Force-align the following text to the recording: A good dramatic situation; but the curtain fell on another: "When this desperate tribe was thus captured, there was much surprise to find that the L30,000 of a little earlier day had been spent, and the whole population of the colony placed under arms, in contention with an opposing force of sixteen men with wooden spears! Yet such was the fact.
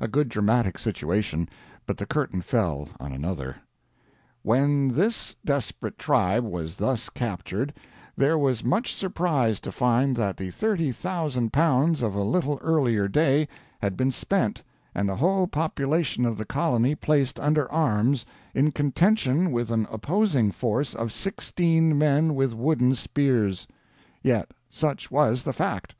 A 0.00 0.08
good 0.08 0.28
dramatic 0.28 0.78
situation; 0.78 1.48
but 1.86 1.96
the 1.96 2.04
curtain 2.04 2.42
fell 2.42 2.88
on 2.98 3.12
another: 3.12 3.54
"When 4.42 4.88
this 4.94 5.36
desperate 5.44 5.96
tribe 5.96 6.42
was 6.42 6.74
thus 6.74 7.08
captured, 7.08 7.72
there 8.16 8.36
was 8.36 8.64
much 8.64 8.92
surprise 8.92 9.60
to 9.60 9.70
find 9.70 10.16
that 10.16 10.36
the 10.36 10.50
L30,000 10.50 12.02
of 12.02 12.14
a 12.16 12.22
little 12.22 12.58
earlier 12.60 13.06
day 13.06 13.46
had 13.80 13.96
been 13.96 14.10
spent, 14.10 14.64
and 14.92 15.08
the 15.08 15.14
whole 15.18 15.46
population 15.46 16.26
of 16.26 16.36
the 16.36 16.44
colony 16.44 16.96
placed 16.96 17.38
under 17.38 17.70
arms, 17.70 18.26
in 18.52 18.72
contention 18.72 19.52
with 19.52 19.70
an 19.70 19.86
opposing 19.88 20.50
force 20.50 20.94
of 20.96 21.12
sixteen 21.12 21.96
men 21.96 22.34
with 22.34 22.54
wooden 22.54 22.96
spears! 22.96 23.68
Yet 24.20 24.50
such 24.68 25.12
was 25.12 25.44
the 25.44 25.52
fact. 25.52 25.94